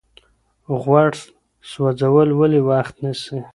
[0.81, 1.11] غوړ
[1.71, 3.39] سوځول ولې وخت نیسي؟